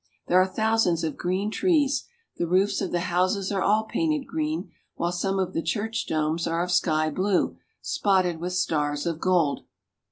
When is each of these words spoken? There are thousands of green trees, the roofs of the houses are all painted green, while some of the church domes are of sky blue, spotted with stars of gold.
There 0.25 0.41
are 0.41 0.47
thousands 0.47 1.03
of 1.03 1.15
green 1.15 1.51
trees, 1.51 2.05
the 2.37 2.47
roofs 2.47 2.81
of 2.81 2.91
the 2.91 3.01
houses 3.01 3.51
are 3.51 3.61
all 3.61 3.83
painted 3.83 4.25
green, 4.25 4.71
while 4.95 5.11
some 5.11 5.37
of 5.37 5.53
the 5.53 5.61
church 5.61 6.07
domes 6.07 6.47
are 6.47 6.63
of 6.63 6.71
sky 6.71 7.11
blue, 7.11 7.57
spotted 7.83 8.39
with 8.39 8.53
stars 8.53 9.05
of 9.05 9.19
gold. 9.19 9.63